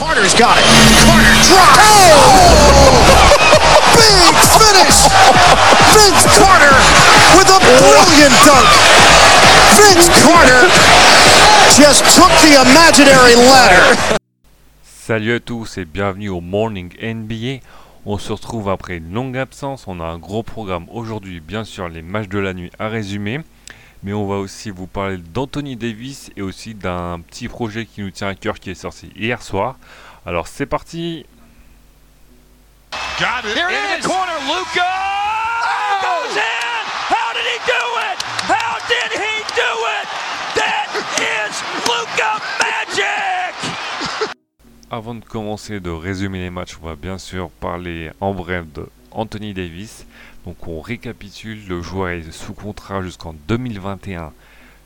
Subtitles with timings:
[0.00, 0.64] Carter's got it.
[1.04, 1.76] Carter drops.
[1.76, 2.24] Oh!
[4.00, 4.96] Big finish.
[5.92, 6.72] Vince Carter
[7.36, 8.64] with a brilliant dunk.
[9.76, 10.64] Vince Carter
[11.76, 14.16] just took the imaginary ladder.
[14.82, 17.60] Salut à tous et bienvenue au Morning NBA.
[18.06, 19.84] On se retrouve après une longue absence.
[19.86, 23.40] On a un gros programme aujourd'hui, bien sûr, les matchs de la nuit à résumer.
[24.02, 28.10] Mais on va aussi vous parler d'Anthony Davis et aussi d'un petit projet qui nous
[28.10, 29.76] tient à cœur qui est sorti hier soir.
[30.24, 31.26] Alors c'est parti
[33.18, 33.56] Got it.
[33.56, 34.04] Here It it is.
[34.04, 34.06] is.
[34.08, 34.90] Corner, Luca.
[36.00, 36.84] Goes in.
[37.10, 38.22] How did he do it?
[38.48, 40.08] How did he do it?
[40.56, 40.88] That
[41.20, 44.34] is Luca magic.
[44.90, 48.88] Avant de commencer de résumer les matchs, on va bien sûr parler en bref de
[49.10, 50.06] Anthony Davis.
[50.44, 54.32] Donc on récapitule, le joueur est sous contrat jusqu'en 2021.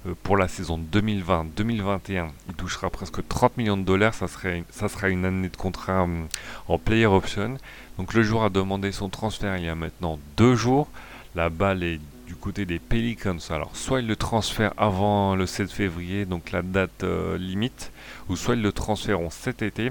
[0.07, 4.15] Euh, pour la saison 2020-2021, il touchera presque 30 millions de dollars.
[4.15, 6.29] Ça, serait, sera une année de contrat hum,
[6.69, 7.57] en player option.
[7.99, 10.89] Donc le joueur a demandé son transfert il y a maintenant deux jours.
[11.35, 13.39] La balle est du côté des Pelicans.
[13.51, 17.93] Alors soit il le transfère avant le 7 février, donc la date euh, limite,
[18.29, 19.91] ou soit ils le transféreront cet été.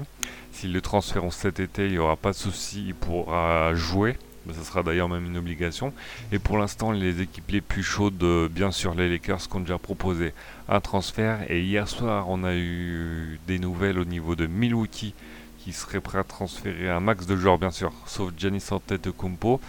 [0.54, 4.16] S'ils le transféreront cet été, il n'y aura pas de souci, il pourra jouer.
[4.52, 5.92] Ça sera d'ailleurs même une obligation.
[6.30, 9.60] Et pour l'instant, les équipes les plus chaudes, euh, bien sûr les Lakers, qui ont
[9.60, 10.32] déjà proposé
[10.68, 11.50] un transfert.
[11.50, 15.14] Et hier soir, on a eu des nouvelles au niveau de Milwaukee,
[15.58, 19.60] qui serait prêt à transférer un max de joueurs, bien sûr, sauf Giannis Antetokounmpo.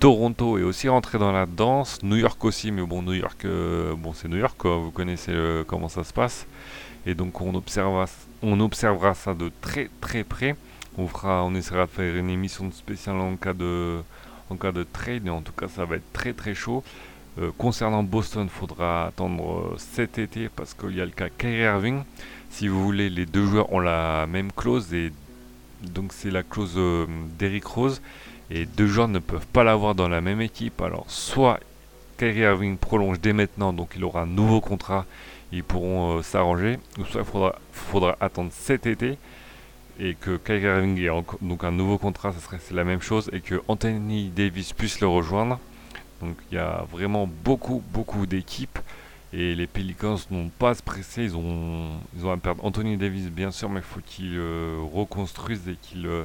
[0.00, 3.94] Toronto est aussi rentré dans la danse, New York aussi, mais bon, New York, euh,
[3.96, 6.46] bon, c'est New York, vous connaissez euh, comment ça se passe.
[7.06, 8.06] Et donc on observera,
[8.42, 10.56] on observera ça de très très près.
[10.98, 14.00] On fera, on essaiera de faire une émission spéciale en cas de,
[14.50, 15.26] en cas de trade.
[15.26, 16.82] Et en tout cas, ça va être très très chaud.
[17.38, 21.64] Euh, concernant Boston, faudra attendre euh, cet été parce qu'il y a le cas Kyrie
[21.64, 22.02] Irving.
[22.50, 25.12] Si vous voulez, les deux joueurs ont la même clause et
[25.82, 27.06] donc c'est la clause euh,
[27.38, 28.00] d'Eric Rose.
[28.50, 30.80] Et deux joueurs ne peuvent pas l'avoir dans la même équipe.
[30.80, 31.60] Alors soit
[32.16, 35.04] Kyrie Irving prolonge dès maintenant, donc il aura un nouveau contrat,
[35.52, 39.18] ils pourront euh, s'arranger, ou soit il faudra, attendre cet été
[39.98, 43.40] et que Kyrie Irving ait donc un nouveau contrat, ça serait la même chose, et
[43.40, 45.58] que Anthony Davis puisse le rejoindre.
[46.20, 48.78] Donc il y a vraiment beaucoup, beaucoup d'équipes.
[49.32, 52.96] Et les Pelicans n'ont pas à se presser, ils ont, ils ont à perdre Anthony
[52.96, 56.24] Davis bien sûr, mais il faut qu'ils euh, reconstruisent et qu'ils euh,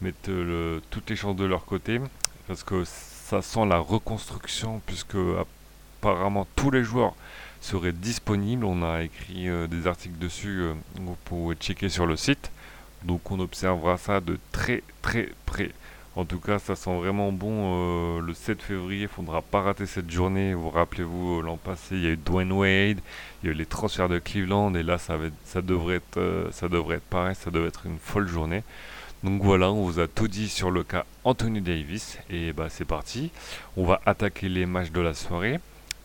[0.00, 0.30] mettent
[0.90, 2.00] toutes les chances de leur côté.
[2.46, 2.84] Parce que
[3.28, 5.16] ça sent la reconstruction, puisque
[6.00, 7.14] apparemment tous les joueurs
[7.60, 8.64] seraient disponibles.
[8.64, 12.50] On a écrit euh, des articles dessus, euh, vous pouvez checker sur le site.
[13.04, 15.72] Donc on observera ça de très très près.
[16.14, 17.74] En tout cas, ça sent vraiment bon.
[17.74, 20.54] euh, le 7 février, il faudra pas rater cette journée.
[20.54, 23.00] Vous rappelez-vous, l'an passé, il y a eu Dwayne Wade,
[23.42, 25.96] il y a eu les transferts de Cleveland, et là, ça, va être- ça, devrait
[25.96, 28.62] être, ça devrait être pareil, ça devrait être une folle journée.
[29.26, 32.84] Donc voilà, on vous a tout dit sur le cas Anthony Davis, et bah c'est
[32.84, 33.32] parti.
[33.76, 35.58] On va attaquer les matchs de la soirée.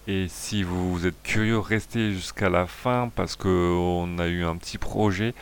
[0.07, 4.55] Et si vous êtes curieux, restez jusqu'à la fin parce que on a eu un
[4.57, 5.35] petit projet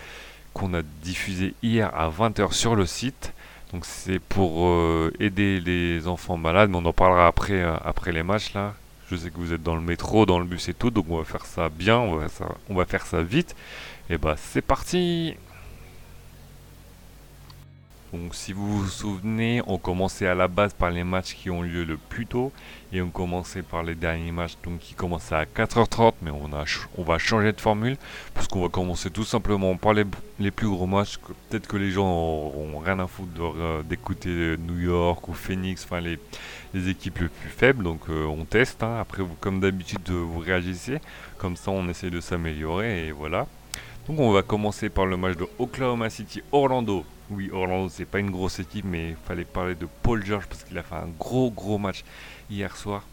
[0.53, 3.31] qu'on a diffusé hier à 20h sur le site.
[3.71, 8.11] Donc c'est pour euh, aider les enfants malades, mais on en parlera après, euh, après
[8.11, 8.73] les matchs là.
[9.09, 11.17] Je sais que vous êtes dans le métro, dans le bus et tout, donc on
[11.17, 12.27] va faire ça bien, on va,
[12.69, 13.55] on va faire ça vite.
[14.09, 15.37] Et bah c'est parti
[18.11, 21.61] donc si vous vous souvenez, on commençait à la base par les matchs qui ont
[21.61, 22.51] lieu le plus tôt
[22.91, 27.51] et on commençait par les derniers matchs qui commençaient à 4h30 mais on, va changer
[27.51, 27.97] de formule
[28.33, 30.05] puisqu'on va commencer tout simplement par les,
[30.39, 31.17] les plus gros matchs
[31.49, 33.29] peut-être que les gens auront rien à foutre
[33.83, 36.17] d'écouter New York ou Phoenix, enfin les,
[36.89, 38.97] équipes les plus faibles donc euh, on teste, hein.
[38.99, 40.97] après vous, comme d'habitude vous réagissez,
[41.37, 43.45] comme ça on essaie de s'améliorer et voilà.
[44.07, 47.05] Donc on va commencer par le match de Oklahoma City Orlando.
[47.31, 50.63] Oui, Orlando c'est pas une grosse équipe, mais il fallait parler de Paul George parce
[50.63, 52.03] qu'il a fait un gros gros match
[52.49, 53.03] hier soir.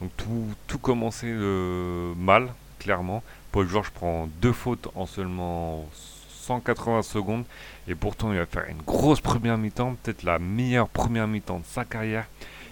[0.00, 3.22] Donc tout, commençait euh, mal, clairement.
[3.50, 7.44] Paul George prend deux fautes en seulement 180 secondes
[7.88, 11.64] et pourtant il va faire une grosse première mi-temps, peut-être la meilleure première mi-temps de
[11.64, 12.26] sa carrière.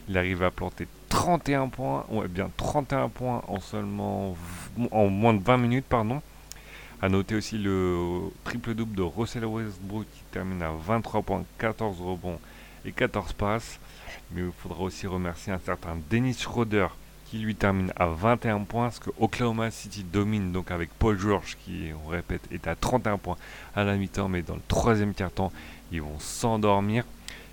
[0.08, 4.36] Il arrive à planter 31 points, ouais bien 31 points en seulement
[4.90, 6.22] en moins de 20 minutes pardon.
[7.04, 12.38] A noter aussi le triple-double de Russell Westbrook qui termine à 23 points, 14 rebonds
[12.84, 13.80] et 14 passes.
[14.30, 16.86] Mais il faudra aussi remercier un certain Dennis Schroeder
[17.26, 21.56] qui lui termine à 21 points, parce que Oklahoma City domine donc avec Paul George
[21.64, 23.36] qui, on répète, est à 31 points
[23.74, 25.52] à la mi-temps, mais dans le troisième quart-temps,
[25.90, 27.04] ils vont s'endormir.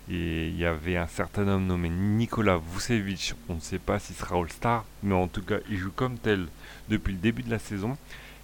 [0.08, 4.14] Et il y avait un certain homme nommé Nikola Vucevic, on ne sait pas s'il
[4.14, 6.46] sera All-Star, mais en tout cas, il joue comme tel
[6.88, 7.96] depuis le début de la saison.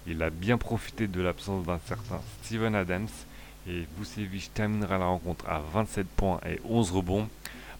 [0.09, 3.09] Il a bien profité de l'absence d'un certain Steven Adams
[3.67, 7.27] Et Vucevic terminera la rencontre à 27 points et 11 rebonds.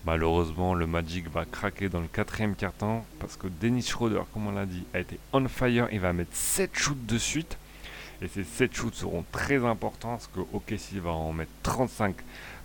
[0.05, 4.51] Malheureusement, le Magic va craquer dans le quatrième quart-temps parce que Dennis Schroeder, comme on
[4.51, 5.87] l'a dit, a été on fire.
[5.93, 7.57] Il va mettre 7 shoots de suite.
[8.21, 12.15] Et ces 7 shoots seront très importants parce que OKC va en mettre 35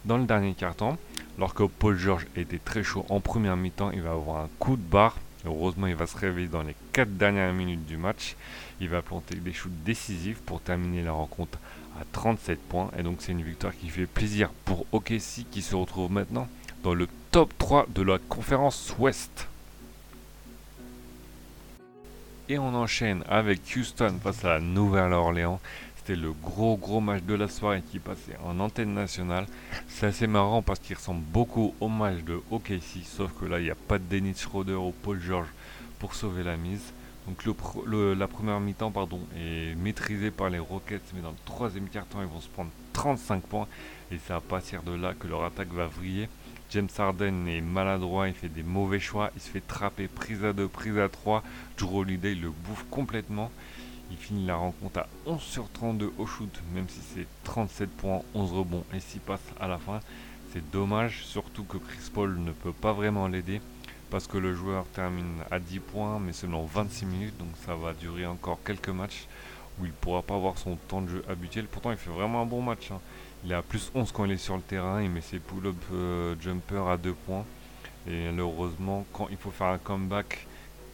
[0.04, 0.98] dans le dernier quart-temps.
[1.38, 4.76] Alors que Paul George était très chaud en première mi-temps, il va avoir un coup
[4.76, 5.16] de barre.
[5.44, 8.36] Heureusement, il va se réveiller dans les 4 dernières minutes du match.
[8.80, 11.58] Il va planter des shoots décisifs pour terminer la rencontre
[12.00, 12.90] à 37 points.
[12.96, 16.48] Et donc, c'est une victoire qui fait plaisir pour OKC qui se retrouve maintenant
[16.82, 19.48] dans le top 3 de la conférence Ouest.
[22.48, 25.60] Et on enchaîne avec Houston face à la Nouvelle-Orléans.
[26.04, 29.46] C'était le gros gros match de la soirée qui passait en antenne nationale.
[29.86, 33.64] C'est assez marrant parce qu'il ressemble beaucoup au match de OKC, sauf que là il
[33.64, 35.46] n'y a pas de Dennis Schroeder ou Paul George
[36.00, 36.92] pour sauver la mise.
[37.28, 37.44] Donc
[38.16, 42.26] la première mi-temps pardon, est maîtrisée par les Rockets, mais dans le troisième quart-temps ils
[42.26, 43.68] vont se prendre 35 points
[44.10, 46.28] et c'est à partir de là que leur attaque va vriller.
[46.70, 50.52] James Harden est maladroit, il fait des mauvais choix, il se fait trapper prise à
[50.52, 51.44] 2, prise à 3.
[51.78, 53.52] Drew Holiday le bouffe complètement.
[54.12, 58.20] Il finit la rencontre à 11 sur 32 au shoot, même si c'est 37 points,
[58.34, 60.00] 11 rebonds et 6 passes à la fin.
[60.52, 63.62] C'est dommage, surtout que Chris Paul ne peut pas vraiment l'aider
[64.10, 67.94] parce que le joueur termine à 10 points mais seulement 26 minutes, donc ça va
[67.94, 69.26] durer encore quelques matchs
[69.80, 71.64] où il ne pourra pas avoir son temps de jeu habituel.
[71.64, 72.90] Pourtant, il fait vraiment un bon match.
[72.90, 73.00] Hein.
[73.44, 75.74] Il est à plus 11 quand il est sur le terrain, il met ses pull-up
[75.94, 77.46] euh, jumper à 2 points.
[78.06, 80.46] Et malheureusement, quand il faut faire un comeback,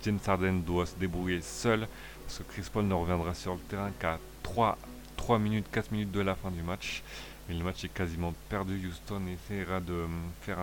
[0.04, 1.88] James Harden doit se débrouiller seul.
[2.28, 4.76] Parce que Chris Paul ne reviendra sur le terrain qu'à 3,
[5.16, 7.02] 3 minutes, 4 minutes de la fin du match.
[7.48, 8.86] Mais le match est quasiment perdu.
[8.86, 10.04] Houston essaiera de
[10.42, 10.58] faire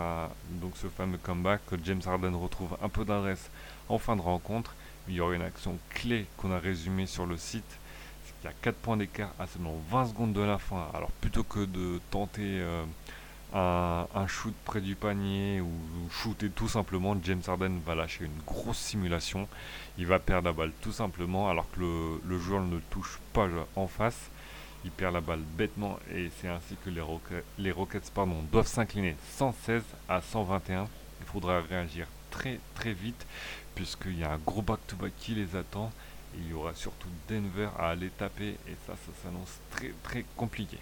[0.62, 1.62] donc ce fameux comeback.
[1.84, 3.50] James Harden retrouve un peu d'adresse
[3.90, 4.76] en fin de rencontre.
[5.08, 7.80] Il y aura une action clé qu'on a résumée sur le site
[8.44, 10.86] il y a 4 points d'écart à seulement 20 secondes de la fin.
[10.94, 12.86] Alors plutôt que de tenter euh,
[13.56, 15.70] un, shoot près du panier ou,
[16.12, 19.48] shooter tout simplement, James Harden va lâcher une grosse simulation.
[19.98, 23.88] Il va perdre la balle tout simplement alors que le, joueur ne touche pas en
[23.88, 24.30] face.
[24.84, 27.02] Il perd la balle bêtement et c'est ainsi que les,
[27.58, 30.88] les Rockets pardon, doivent s'incliner 116 à 121.
[31.22, 33.26] Il faudra réagir très très vite
[33.74, 35.92] puisqu'il y a un gros back-to-back -back qui les attend
[36.38, 40.78] il y aura surtout Denver à aller taper et ça, ça s'annonce très très compliqué.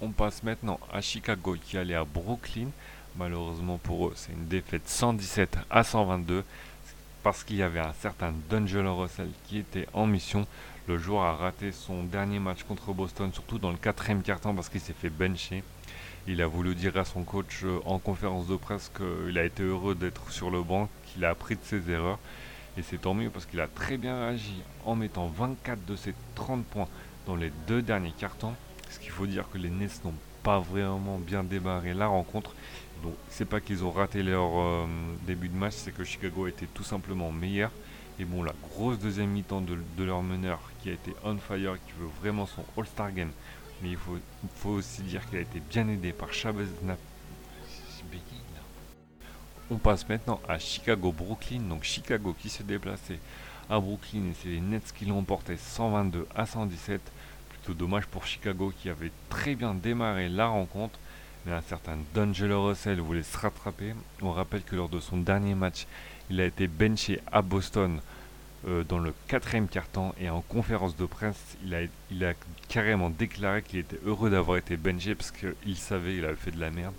[0.00, 2.68] On passe maintenant à Chicago qui allait à Brooklyn.
[3.16, 6.44] Malheureusement pour eux, c'est une défaite 117 à 122
[7.24, 10.46] parce qu'il y avait un certain D'Angelo Russell qui était en mission.
[10.86, 14.68] Le joueur a raté son dernier match contre Boston, surtout dans le quatrième quart-temps parce
[14.68, 15.64] qu'il s'est fait bencher.
[16.28, 19.64] Il a voulu dire à son coach euh, en conférence de presse qu'il a été
[19.64, 22.20] heureux d'être sur le banc, qu'il a appris de ses erreurs.
[22.76, 26.14] Et c'est tant mieux parce qu'il a très bien réagi en mettant 24 de ses
[26.36, 26.88] 30 points
[27.26, 28.54] dans les deux derniers cartons.
[28.90, 32.54] Ce qu'il faut dire que les Nets n'ont pas vraiment bien démarré la rencontre.
[33.02, 34.86] Donc c'est pas qu'ils ont raté leur euh,
[35.26, 37.70] début de match, c'est que Chicago était tout simplement meilleur.
[38.20, 41.76] Et bon, la grosse deuxième mi-temps de, de, leur meneur qui a été on fire,
[41.86, 43.30] qui veut vraiment son All-Star Game,
[43.80, 44.18] mais il faut,
[44.56, 46.66] faut aussi dire qu'il a été bien aidé par Chavez
[49.70, 51.60] On passe maintenant à Chicago-Brooklyn.
[51.68, 53.20] Donc Chicago qui s'est déplacé
[53.70, 57.00] à Brooklyn et c'est les Nets qui l'ont emporté 122 à 117.
[57.74, 60.98] Dommage pour Chicago qui avait très bien démarré la rencontre.
[61.46, 63.94] Mais un certain D'Angelo Russell voulait se rattraper.
[64.22, 65.86] On rappelle que lors de son dernier match,
[66.30, 68.00] il a été benché à Boston
[68.66, 72.34] euh, dans le quatrième quart-temps et en conférence de presse, il a, il a
[72.68, 76.60] carrément déclaré qu'il était heureux d'avoir été benché parce qu'il savait qu'il avait fait de
[76.60, 76.94] la merde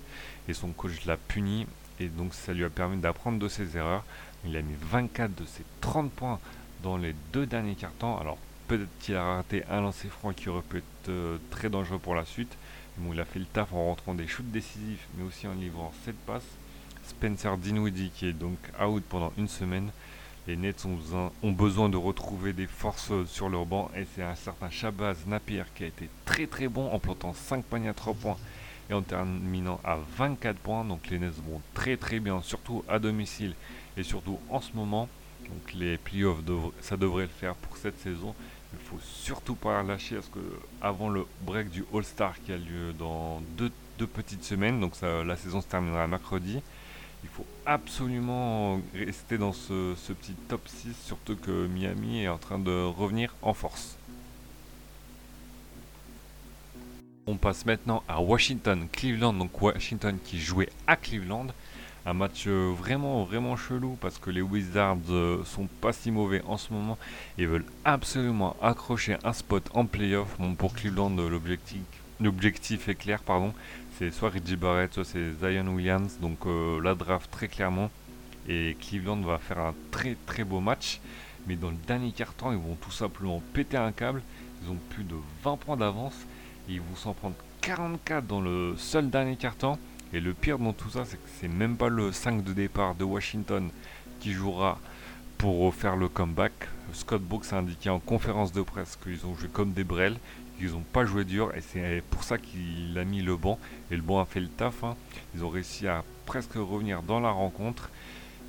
[0.48, 1.68] et son coach l'a puni
[2.00, 4.06] et donc ça lui a permis d'apprendre de ses erreurs.
[4.46, 6.40] Il a mis 24 de ses 30 points
[6.82, 8.18] dans les deux derniers cartons.
[8.18, 8.38] Alors
[8.70, 12.16] peut-être qu'il a raté un lancer franc qui aurait pu être euh, très dangereux pour
[12.16, 12.56] la suite.
[13.12, 16.16] il a fait le taf en rentrant des shoots décisifs mais aussi en livrant 7
[16.26, 16.44] passes.
[17.04, 19.90] Spencer Dinwiddie qui est donc out pendant une semaine
[20.48, 20.86] les Nets
[21.44, 25.64] ont besoin, de retrouver des forces sur leur banc et c'est un certain Shabazz Napier
[25.76, 28.38] qui a été très très bon en plantant 5 paniers à 3 points
[28.90, 30.86] et en terminant à 24 points.
[30.86, 33.54] Donc les Nets vont très très bien, surtout à domicile
[33.98, 35.08] et surtout en ce moment.
[35.50, 36.40] Donc les playoffs,
[36.82, 38.36] ça devrait le faire pour cette saison.
[38.74, 40.40] Il faut surtout pas lâcher parce que
[40.82, 43.72] avant le break du All-Star qui a lieu dans deux,
[44.14, 46.62] petites semaines, donc la saison se terminera mercredi.
[47.24, 52.60] Il faut absolument rester dans ce, petit top 6, surtout que Miami est en train
[52.60, 53.98] de revenir en force.
[57.28, 61.48] On passe maintenant à Washington, Cleveland, donc Washington qui jouait à Cleveland.
[62.10, 66.42] Un match euh, vraiment, vraiment chelou parce que les Wizards euh, sont pas si mauvais
[66.48, 66.98] en ce moment
[67.38, 70.36] et veulent absolument accrocher un spot en playoff.
[70.40, 71.82] Bon, pour Cleveland, l'objectif,
[72.20, 73.54] l'objectif est clair, pardon.
[74.00, 76.18] C'est soit Reggie Barrett, soit c'est Zion Williams.
[76.20, 76.48] Donc
[76.82, 77.92] la draft très clairement.
[78.48, 81.02] Et Cleveland va faire un très très beau match.
[81.46, 84.24] Mais dans le dernier quart-temps, ils vont tout simplement péter un câble.
[84.64, 86.16] Ils ont plus de 20 points d'avance.
[86.68, 89.78] Ils vont s'en prendre 44 dans le seul dernier quart-temps.
[90.14, 92.96] Et le pire dans tout ça, c'est que c'est même pas le 5 de départ
[92.96, 93.70] de Washington
[94.20, 94.80] qui jouera
[95.38, 96.52] pour faire le comeback.
[96.94, 100.18] Scott Brooks a indiqué en conférence de presse qu'ils ont joué comme des brels,
[100.58, 103.60] qu'ils n'ont pas joué dur et c'est pour ça qu'il a mis le banc.
[103.92, 104.84] Et le banc a fait le taf.
[104.84, 104.96] Hein.
[105.36, 107.90] Ils ont réussi à presque revenir dans la rencontre.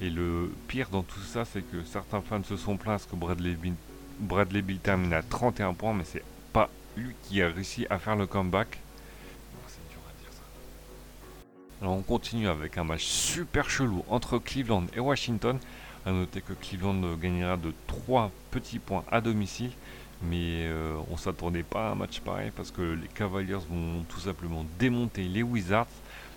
[0.00, 3.16] Et le pire dans tout ça, c'est que certains fans se sont plaints parce que
[3.16, 3.74] Bradley Bill,
[4.18, 6.24] Bradley Bill termine à 31 points, mais c'est
[6.54, 8.80] pas lui qui a réussi à faire le comeback.
[11.82, 15.58] Alors on continue avec un match super chelou entre Cleveland et Washington.
[16.04, 19.70] A noter que Cleveland gagnera de 3 petits points à domicile.
[20.22, 24.20] Mais euh, on s'attendait pas à un match pareil parce que les Cavaliers vont tout
[24.20, 25.86] simplement démonter les Wizards.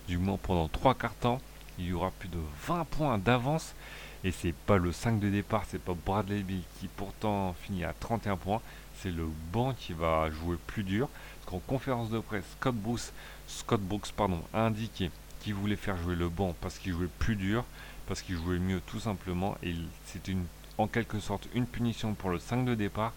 [0.07, 1.41] Du moins pendant 3 quarts temps.
[1.77, 3.75] Il y aura plus de 20 points d'avance.
[4.23, 7.91] Et c'est pas le 5 de départ, c'est pas Bradley Bill qui pourtant finit à
[7.91, 8.61] 31 points.
[9.01, 11.09] C'est le banc qui va jouer plus dur.
[11.09, 13.11] Parce qu'en conférence de presse, Scott Brooks,
[13.47, 15.11] Scott Brooks pardon, a indiqué
[15.51, 17.65] voulait faire jouer le banc parce qu'il jouait plus dur,
[18.07, 19.57] parce qu'il jouait mieux tout simplement.
[19.63, 20.45] Et c'est une,
[20.77, 23.11] en quelque sorte une punition pour le 5 de départ.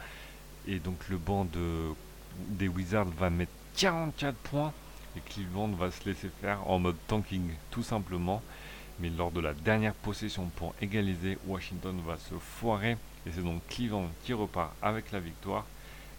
[0.66, 1.92] Et donc le banc de,
[2.49, 4.73] des Wizards va mettre 44 points
[5.16, 8.42] et Cleveland va se laisser faire en mode tanking tout simplement.
[8.99, 12.97] Mais lors de la dernière possession pour égaliser, Washington va se foirer.
[13.26, 15.64] Et c'est donc Cleveland qui repart avec la victoire.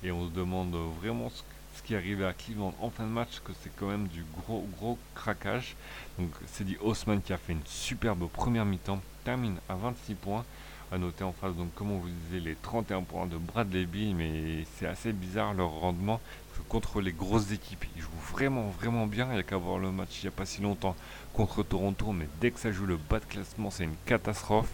[0.03, 1.41] Et on se demande vraiment ce
[1.77, 4.23] ce qui est arrivé à Cleveland en fin de match, que c'est quand même du
[4.35, 5.75] gros gros craquage.
[6.17, 10.45] Donc c'est dit Haussmann qui a fait une superbe première mi-temps, termine à 26 points.
[10.89, 14.15] À noter en face, donc comme on vous disait, les 31 points de Bradley Bill,
[14.15, 16.21] mais c'est assez bizarre leur rendement.
[16.69, 19.27] contre les grosses équipes, ils jouent vraiment vraiment bien.
[19.31, 20.95] Il n'y a qu'à voir le match il n'y a pas si longtemps
[21.33, 24.71] contre Toronto, mais dès que ça joue le bas de classement, c'est une catastrophe.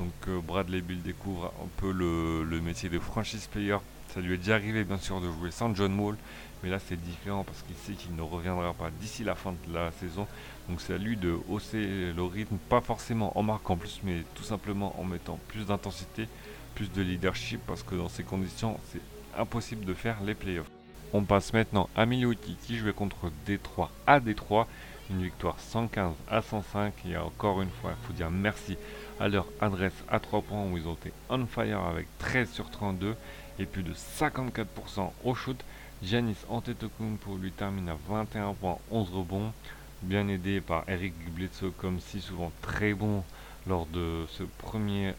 [0.00, 3.76] Donc euh, Bradley Bill découvre un peu le, métier de franchise player
[4.12, 6.16] ça lui est déjà arrivé bien sûr de jouer sans John Wall,
[6.62, 9.72] mais là c'est différent parce qu'il sait qu'il ne reviendra pas d'ici la fin de
[9.72, 10.26] la saison.
[10.68, 14.42] Donc c'est à lui de hausser le rythme, pas forcément en marquant plus, mais tout
[14.42, 16.26] simplement en mettant plus d'intensité,
[16.74, 19.00] plus de leadership, parce que dans ces conditions c'est
[19.38, 20.70] impossible de faire les playoffs.
[21.12, 24.66] On passe maintenant à Milwaukee qui jouait contre Détroit à Détroit.
[25.08, 28.76] Une victoire 115 à 105 et encore une fois, il faut dire merci
[29.20, 32.70] à leur adresse à 3 points où ils ont été on fire avec 13 sur
[32.70, 33.14] 32
[33.58, 35.62] et plus de 54% au shoot.
[36.02, 39.52] Giannis Antetokounmpo lui termine à 21 points, 11 rebonds,
[40.02, 43.22] bien aidé par Eric Bledsoe comme si souvent très bon
[43.66, 45.12] lors de, ce premier,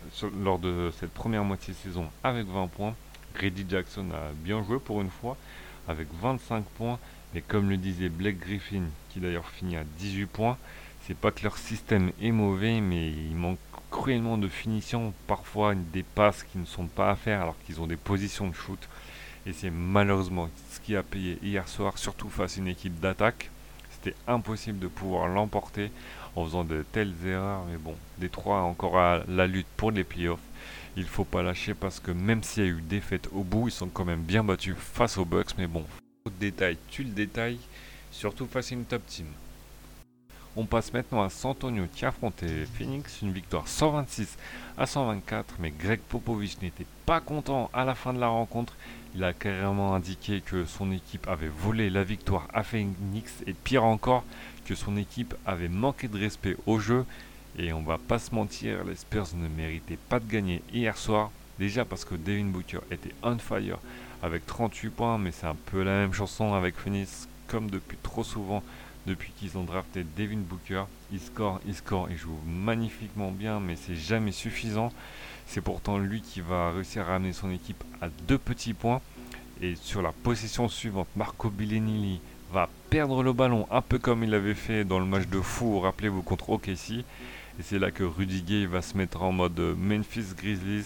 [0.44, 2.96] lors de cette première moitié saison avec 20 points.
[3.36, 5.38] Grady Jackson a bien joué pour une fois
[5.88, 6.98] avec 25 points,
[7.36, 10.58] mais comme le disait Blake Griffin, qui d'ailleurs finit à 18 points,
[11.08, 16.04] c'est pas que leur système est mauvais, mais il manque cruellement de finition, parfois des
[16.04, 18.80] passes qui ne sont pas à faire alors qu'ils ont des positions de shoot.
[19.46, 23.50] Et c'est malheureusement ce qui a payé hier soir, surtout face à une équipe d'attaque.
[23.90, 25.92] C'était impossible de pouvoir l'emporter
[26.36, 27.66] en faisant de telles erreurs.
[27.70, 30.40] Mais bon, Détroit encore à la lutte pour les playoffs.
[30.96, 33.72] Il faut pas lâcher parce que même s'il y a eu défaite au bout, ils
[33.72, 35.58] sont quand même bien battus face aux Bucks.
[35.58, 35.86] Mais bon,
[36.40, 37.58] détail, tu le détail,
[38.12, 39.28] surtout face à une top team.
[40.58, 44.38] On passe maintenant à San Antonio qui affrontait Phoenix, une victoire 126
[44.78, 48.76] à 124, mais Greg Popovich n'était pas content à la fin de la rencontre.
[49.16, 53.86] Il a carrément indiqué que son équipe avait volé la victoire à Phoenix et pire
[53.86, 54.26] encore
[54.66, 57.06] que son équipe avait manqué de respect au jeu.
[57.58, 61.32] Et on va pas se mentir, les Spurs ne méritaient pas de gagner hier soir.
[61.60, 63.78] Déjà parce que Devin Booker était on fire
[64.22, 68.26] avec 38 points, mais c'est un peu la même chanson avec Phoenix comme depuis trop
[68.26, 68.62] souvent
[69.08, 70.84] depuis qu'ils ont drafté Devin Booker.
[71.12, 74.92] Il score, il score, il joue magnifiquement bien, mais c'est jamais suffisant.
[75.48, 79.02] C'est pourtant lui qui va réussir à ramener son équipe à deux petits points.
[79.62, 82.20] Et sur la possession suivante, Marco Billenili
[82.52, 85.80] va perdre le ballon, un peu comme il avait fait dans le match de fou,
[85.80, 87.04] rappelez-vous, contre OKC.
[87.60, 90.86] Et c'est là que Rudy Gay va se mettre en mode Memphis Grizzlies.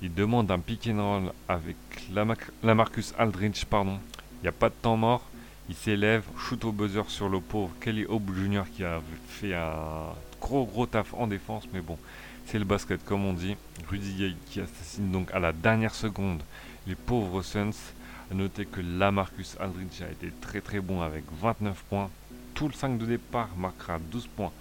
[0.00, 1.76] Il demande un pick and roll avec
[2.12, 3.98] la, Marcus Aldridge, pardon.
[4.40, 5.22] Il n'y a pas de temps mort.
[5.68, 8.62] Il s'élève, shoot au buzzer sur le pauvre Kelly Hope Jr.
[8.74, 11.98] qui a fait un gros gros taf en défense, mais bon,
[12.46, 13.54] c'est le basket comme on dit.
[13.90, 16.42] Rudy Gay qui assassine donc à la dernière seconde
[16.86, 17.92] les pauvres Suns.
[18.30, 22.10] A noter que Lamarcus Aldridge a été très très bon avec 29 points.
[22.54, 24.52] Tout le 5 de départ marquera 12 points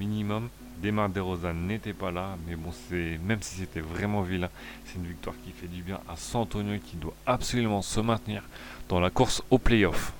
[0.00, 0.48] minimum.
[0.82, 4.50] Demar DeRozan n'était pas là, mais bon, c'est même si c'était vraiment vilain,
[4.84, 8.42] c'est une victoire qui fait du bien à San Antonio qui doit absolument se maintenir
[8.88, 10.12] dans la course au playoff.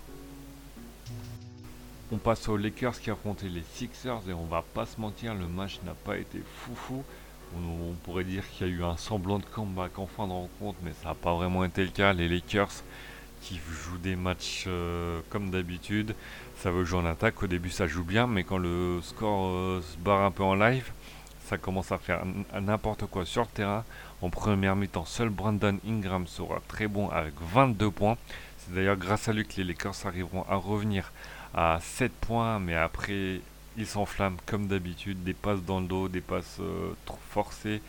[2.13, 5.49] On passe aux Lakers qui affrontaient les Sixers et on va pas se mentir, le
[5.49, 7.03] match n'a pas été foufou.
[7.57, 10.33] On, on pourrait dire qu'il y a eu un semblant de comeback en fin de
[10.33, 12.13] rencontre, mais ça n'a pas vraiment été le cas.
[12.13, 12.71] Les Lakers
[13.41, 16.15] qui jouent des matchs euh, comme d'habitude,
[16.59, 17.43] ça veut jouer en attaque.
[17.43, 20.55] Au début, ça joue bien, mais quand le score euh, se barre un peu en
[20.55, 20.91] live,
[21.45, 22.25] ça commence à faire
[22.61, 23.85] n'importe quoi sur le terrain.
[24.23, 28.17] En première mi-temps, seul Brandon Ingram sera très bon avec 22 points.
[28.59, 31.13] C'est d'ailleurs grâce à lui que les Lakers arriveront à revenir
[31.57, 33.41] à 7 points, mais après
[33.79, 37.81] il s'enflamme comme d'habitude, des passes dans le dos, des passes euh, trop forcées,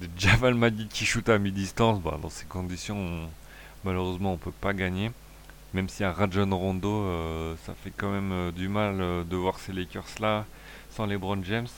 [0.00, 3.28] de Javal Madi qui shoot à mi-distance, bah, dans ces conditions
[3.84, 5.12] malheureusement on peut pas gagner.
[5.72, 9.58] Même si un Rajon Rondo, euh, ça fait quand même euh, du mal de voir
[9.60, 10.44] ces Lakers là
[10.90, 11.68] sans LeBron James,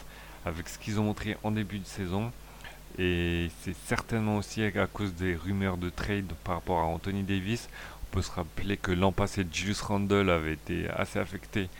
[0.47, 2.33] avec ce qu'ils ont montré en début de saison.
[2.99, 7.69] Et c'est certainement aussi à cause des rumeurs de trade par rapport à Anthony Davis
[8.13, 11.71] peut se rappeler que l'an passé, Julius Randle avait été assez affecté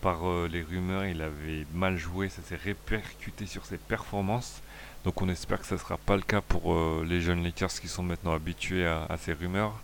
[0.00, 1.04] par euh, les rumeurs.
[1.04, 4.62] Il avait mal joué, ça s'est répercuté sur ses performances.
[5.04, 7.68] Donc on espère que ça ne sera pas le cas pour euh, les jeunes Lakers
[7.68, 9.74] qui sont maintenant habitués à, ces rumeurs.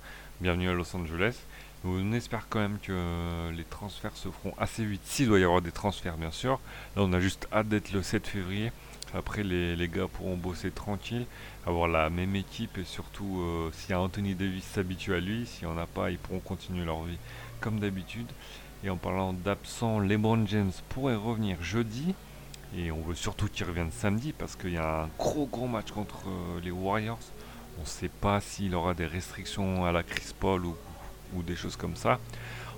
[0.41, 1.37] Bienvenue à Los Angeles.
[1.85, 5.45] On espère quand même que euh, les transferts se feront assez vite, s'il doit y
[5.45, 6.59] avoir des transferts bien sûr.
[6.97, 8.73] Là on a juste hâte d'être le 7 février.
[9.15, 11.25] Après, les, gars pourront bosser tranquille,
[11.67, 15.75] avoir la même équipe et surtout, euh, si Anthony Davis s'habitue à lui, s'il n'y
[15.75, 17.19] en a pas, ils pourront continuer leur vie
[17.61, 18.31] comme d'habitude.
[18.85, 22.15] Et en parlant d'absent, LeBron James pourrait revenir jeudi.
[22.77, 25.91] Et on veut surtout qu'il revienne samedi parce qu'il y a un gros gros match
[25.91, 27.19] contre euh, les Warriors.
[27.79, 30.77] On ne sait pas s'il aura des restrictions à la Chris Paul ou,
[31.35, 32.19] ou, des choses comme ça.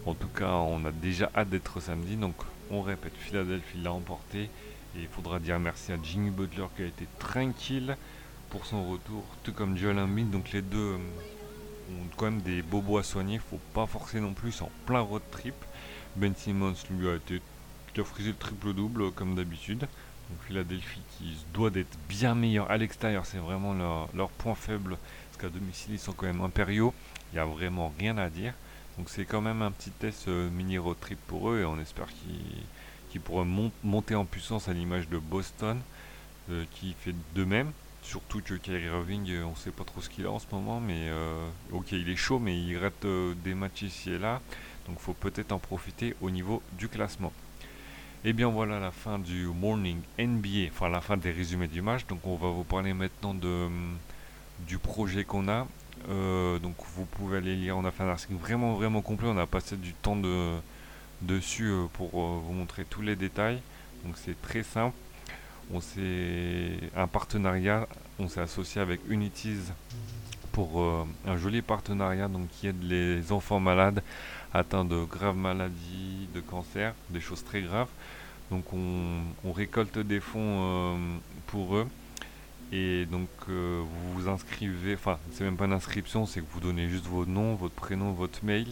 [0.06, 2.16] En tout cas, on a déjà hâte d'être samedi.
[2.16, 2.37] Donc
[2.70, 4.49] on répète, Philadelphie l'a emporté.
[4.97, 7.97] Et il faudra dire merci à Jimmy Butler qui a été tranquille
[8.49, 10.30] pour son retour, tout comme Joel Embiid.
[10.30, 10.97] Donc les deux euh,
[11.92, 13.38] ont quand même des bobos à soigner.
[13.38, 15.54] Faut pas forcer non plus en plein road trip.
[16.16, 17.40] Ben Simmons lui a été
[17.94, 19.80] qui frisé le triple double comme d'habitude.
[19.80, 23.75] Donc Philadelphie qui doit d'être bien meilleur à l'extérieur, c'est vraiment
[24.15, 24.97] leur, point faible.
[25.30, 26.95] Parce qu'à domicile ils sont quand même impériaux.
[27.32, 28.54] Il n'y a vraiment rien à dire.
[28.99, 31.78] Donc c'est quand même un petit test euh, mini road trip pour eux et on
[31.78, 32.65] espère qu'ils
[33.10, 33.46] qui pourrait
[33.82, 35.78] monter en puissance à l'image de Boston,
[36.50, 37.73] euh, qui fait de même.
[38.02, 40.80] Surtout que Kyrie Irving, euh, on sait pas trop ce qu'il a en ce moment,
[40.80, 43.06] mais euh, ok, il est chaud, mais il rate
[43.44, 44.40] des matchs ici et là,
[44.88, 47.32] donc faut peut-être en profiter au niveau du classement.
[48.23, 51.80] Et eh bien voilà la fin du Morning NBA, enfin la fin des résumés du
[51.80, 52.06] match.
[52.06, 53.68] Donc on va vous parler maintenant de,
[54.66, 55.66] du projet qu'on a.
[56.06, 59.46] donc vous pouvez aller lire, on a fait un article vraiment vraiment complet, on a
[59.46, 60.52] passé du temps de,
[61.23, 63.61] dessus euh, pour euh, vous montrer tous les détails.
[64.04, 64.97] Donc c'est très simple.
[65.73, 67.87] On s'est un partenariat,
[68.19, 69.71] on s'est associé avec Unities
[70.52, 74.02] pour euh, un joli partenariat donc qui aide les enfants malades
[74.52, 77.89] atteints de graves maladies, de cancer, des choses très graves.
[78.50, 80.99] Donc on, récolte des fonds
[81.47, 81.87] pour eux
[82.73, 86.89] et donc vous vous inscrivez, enfin c'est même pas une inscription, c'est que vous donnez
[86.89, 88.67] juste votre nom, votre prénom, votre mail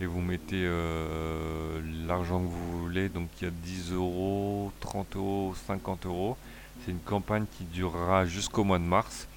[0.00, 3.08] et vous mettez euh, l'argent que vous voulez.
[3.08, 6.36] Donc il y a 10 euros, 30 euros, 50 euros.
[6.84, 9.28] C'est une campagne qui durera jusqu'au mois de mars.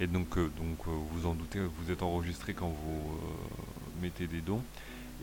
[0.00, 3.20] Et donc, euh, donc euh, vous en doutez, vous êtes enregistré quand vous
[4.00, 4.62] mettez des dons.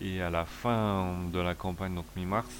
[0.01, 2.53] Et à la fin de la campagne, donc mi-mars,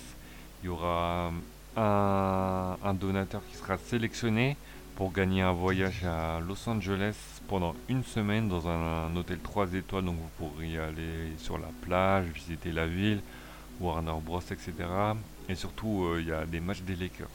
[0.63, 1.31] il y aura
[1.75, 4.55] un, un donateur qui sera sélectionné
[4.95, 7.15] pour gagner un voyage à Los Angeles
[7.51, 10.05] pendant une semaine dans un, hôtel 3 étoiles.
[10.05, 13.19] Donc vous pourrez aller sur la plage, visiter la ville,
[13.81, 14.71] Warner Bros, etc.
[15.49, 17.27] Et surtout, euh, il y a des matchs des Lakers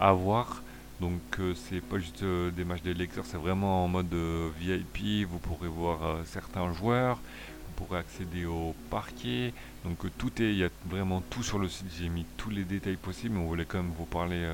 [0.00, 0.64] à voir.
[1.00, 4.12] Donc euh, c'est pas juste euh, des matchs des Lakers, c'est vraiment en mode
[4.58, 5.28] VIP.
[5.28, 9.54] Vous pourrez voir certains joueurs, vous pourrez accéder au parquet.
[9.84, 11.86] Donc tout est, il y a vraiment tout sur le site.
[12.00, 14.44] J'ai mis tous les détails possibles, mais on voulait quand même vous parler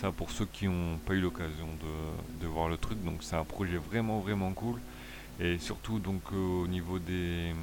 [0.00, 1.68] ça pour ceux qui n'ont pas eu l'occasion
[2.40, 3.02] de, voir le truc.
[3.04, 4.80] Donc c'est un projet vraiment vraiment cool.
[5.40, 7.54] Et surtout donc euh, au niveau des,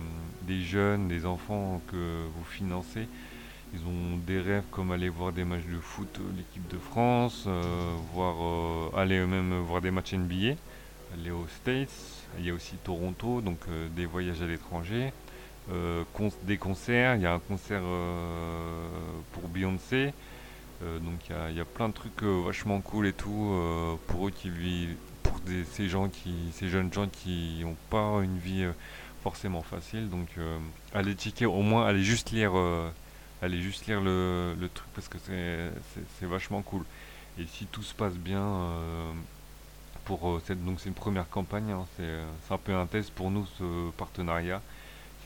[0.62, 3.08] jeunes, des enfants que vous financez,
[3.74, 7.46] ils ont des rêves comme aller voir des matchs de foot de l'équipe de France,
[7.48, 7.62] euh,
[8.13, 10.56] voir euh, aller eux-mêmes voir des matchs NBA,
[11.13, 11.92] aller aux States,
[12.39, 13.60] il y a aussi Toronto, donc
[13.96, 15.12] des voyages à l'étranger,
[16.44, 17.84] des concerts, il y a un concert
[19.32, 20.12] pour Beyoncé, euh,
[20.82, 24.32] donc il y, a plein de trucs euh, vachement cool et tout euh, pour eux
[24.32, 25.39] qui vivent, pour
[25.72, 28.65] ces gens qui, ces jeunes gens qui n'ont pas une vie
[29.24, 30.10] forcément facile.
[30.10, 30.30] Donc
[30.94, 32.54] allez checker, au moins allez juste lire,
[33.42, 35.18] allez juste lire le, truc parce que
[36.20, 36.84] c'est vachement cool.
[37.39, 39.13] Et si tout se passe bien, euh,
[40.04, 43.12] pour euh, cette, donc c'est une première campagne, hein, euh, c'est un peu un test
[43.12, 44.62] pour nous ce partenariat.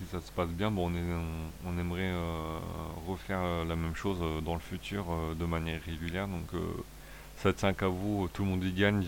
[0.04, 0.92] Si ça se passe bien, bon,
[1.66, 2.58] on, aimerait euh,
[3.08, 5.06] refaire euh, la même chose euh, dans le futur
[5.38, 6.28] de manière régulière.
[6.28, 6.50] Donc
[7.38, 9.06] ça tient qu'à vous, tout le monde y gagne.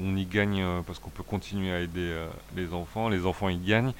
[0.00, 2.26] On y gagne parce qu'on peut continuer à aider
[2.56, 3.08] les enfants.
[3.08, 3.92] Les enfants y gagnent.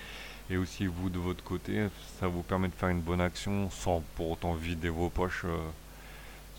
[0.51, 1.87] Et aussi vous de votre côté,
[2.19, 5.47] ça vous permet de faire une bonne action sans pour autant vider vos poches.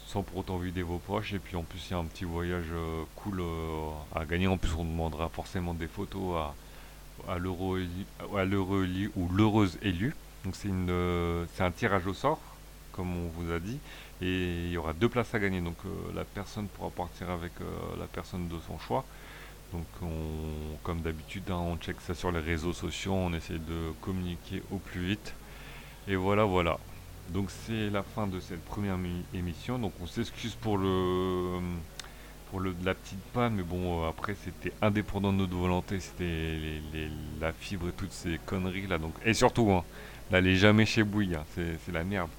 [0.08, 1.34] sans pour autant vider vos poches.
[1.34, 2.72] Et puis en plus, il y a un petit voyage
[3.16, 3.44] cool
[4.16, 4.48] à gagner.
[4.48, 6.54] En plus, on demandera forcément des photos à,
[7.28, 10.16] à élu ou l'heureuse élue.
[10.46, 12.40] Donc euh, c'est un tirage au sort,
[12.92, 13.80] comme on vous a dit.
[14.22, 15.62] Et il y aura deux places à gagner.
[15.62, 17.66] Donc euh, la personne pourra partir avec euh,
[18.00, 19.06] la personne de son choix.
[19.72, 23.92] Donc on, comme d'habitude, hein, on check ça sur les réseaux sociaux, on essaie de
[24.02, 25.34] communiquer au plus vite.
[26.08, 26.78] Et voilà, voilà.
[27.30, 29.80] Donc c'est la fin de cette première mi- émission.
[29.80, 31.60] Donc on s'excuse pour le
[32.54, 36.82] pour la petite panne, mais bon euh, après c'était indépendant de notre volonté, c'était les-
[36.94, 37.12] les-
[37.42, 39.00] la fibre et toutes ces conneries là.
[39.00, 39.84] Donc et surtout, hein,
[40.30, 42.30] là elle jamais chez Bouygues, hein, c'est la merde.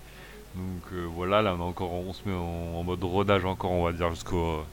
[0.55, 3.85] Donc euh, voilà, là on est encore, on se met en, mode rodage encore, on
[3.85, 4.13] va dire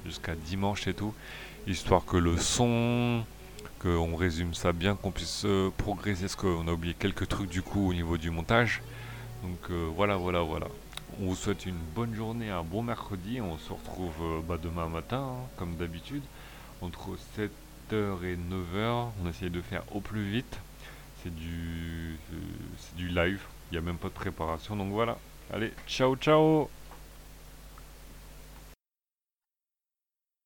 [0.06, 1.12] jusqu'à dimanche et tout,
[1.65, 3.23] histoire que le son,
[3.80, 7.63] qu'on résume ça bien, qu'on puisse euh, progresser, parce qu'on a oublié quelques trucs du
[7.63, 8.84] coup au niveau du montage.
[9.41, 10.67] Donc euh, voilà, voilà, voilà.
[11.22, 13.42] On vous souhaite une bonne journée, un bon mercredi.
[13.42, 16.24] On se retrouve euh, bah, demain matin, hein, comme d'habitude,
[16.82, 19.10] entre 7h et 9h.
[19.24, 20.58] On essaye de faire au plus vite.
[21.22, 22.38] C'est du, euh,
[22.80, 23.42] c'est du live.
[23.70, 24.76] Il n'y a même pas de préparation.
[24.76, 25.20] Donc voilà.
[25.54, 26.72] Allez, ciao, ciao